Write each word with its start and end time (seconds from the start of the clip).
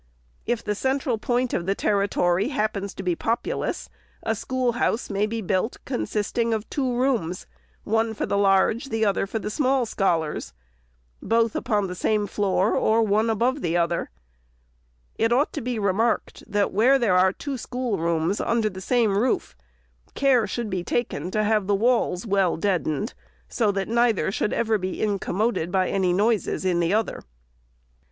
If 0.47 0.63
the 0.63 0.73
central 0.73 1.19
point 1.19 1.53
of 1.53 1.67
the 1.67 1.75
territory 1.75 2.47
happen 2.47 2.87
to 2.87 3.03
be 3.03 3.15
populous, 3.15 3.87
a 4.23 4.33
schoolhouse 4.33 5.11
may 5.11 5.27
be 5.27 5.43
built, 5.43 5.77
consisting 5.85 6.55
of 6.55 6.67
two 6.71 6.95
rooms; 6.95 7.45
one 7.83 8.15
for 8.15 8.25
the 8.25 8.35
large, 8.35 8.85
the 8.85 9.05
other 9.05 9.27
for 9.27 9.37
the 9.37 9.51
small 9.51 9.85
scholars; 9.85 10.53
both 11.21 11.55
upon 11.55 11.85
the 11.85 11.93
same 11.93 12.25
floor, 12.25 12.73
or 12.75 13.03
one 13.03 13.29
above 13.29 13.61
the 13.61 13.77
other. 13.77 14.09
It 15.19 15.31
ought 15.31 15.53
to 15.53 15.61
be 15.61 15.77
remarked, 15.77 16.43
that 16.47 16.71
where 16.71 16.97
there 16.97 17.15
are 17.15 17.31
two 17.31 17.55
schoolrooms 17.55 18.41
under 18.41 18.71
the 18.71 18.81
same 18.81 19.15
roof, 19.15 19.55
care 20.15 20.47
should 20.47 20.71
be 20.71 20.83
taken 20.83 21.29
to 21.29 21.43
have 21.43 21.67
the 21.67 21.75
walls 21.75 22.25
well 22.25 22.57
deafened, 22.57 23.13
so 23.47 23.71
that 23.73 23.87
neither 23.87 24.31
should 24.31 24.51
ever 24.51 24.79
be 24.79 24.99
incommoded 24.99 25.71
by 25.71 25.89
any 25.89 26.11
noises 26.11 26.65
in 26.65 26.79
the 26.79 26.91
other. 26.91 27.21